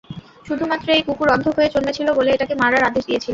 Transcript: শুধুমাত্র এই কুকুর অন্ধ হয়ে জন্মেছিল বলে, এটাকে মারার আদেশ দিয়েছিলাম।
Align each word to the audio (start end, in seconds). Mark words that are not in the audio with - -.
শুধুমাত্র 0.47 0.87
এই 0.91 1.03
কুকুর 1.07 1.29
অন্ধ 1.29 1.45
হয়ে 1.49 1.73
জন্মেছিল 1.73 2.07
বলে, 2.17 2.29
এটাকে 2.31 2.53
মারার 2.61 2.87
আদেশ 2.89 3.03
দিয়েছিলাম। 3.05 3.29